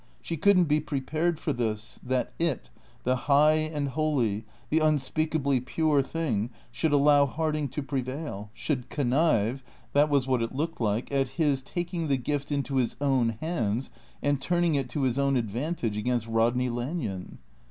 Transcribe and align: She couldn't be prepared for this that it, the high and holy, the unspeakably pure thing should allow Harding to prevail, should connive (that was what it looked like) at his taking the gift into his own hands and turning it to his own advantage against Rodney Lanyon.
She 0.19 0.35
couldn't 0.35 0.63
be 0.63 0.79
prepared 0.79 1.39
for 1.39 1.53
this 1.53 1.99
that 2.01 2.33
it, 2.39 2.71
the 3.03 3.15
high 3.27 3.57
and 3.69 3.89
holy, 3.89 4.45
the 4.71 4.79
unspeakably 4.79 5.59
pure 5.61 6.01
thing 6.01 6.49
should 6.71 6.91
allow 6.91 7.27
Harding 7.27 7.67
to 7.67 7.83
prevail, 7.83 8.49
should 8.55 8.89
connive 8.89 9.63
(that 9.93 10.09
was 10.09 10.25
what 10.25 10.41
it 10.41 10.55
looked 10.55 10.81
like) 10.81 11.11
at 11.11 11.27
his 11.37 11.61
taking 11.61 12.07
the 12.07 12.17
gift 12.17 12.51
into 12.51 12.77
his 12.77 12.95
own 12.99 13.29
hands 13.41 13.91
and 14.23 14.41
turning 14.41 14.73
it 14.73 14.89
to 14.89 15.03
his 15.03 15.19
own 15.19 15.35
advantage 15.37 15.95
against 15.97 16.25
Rodney 16.25 16.69
Lanyon. 16.69 17.37